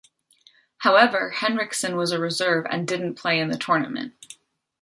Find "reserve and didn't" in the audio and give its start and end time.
2.17-3.19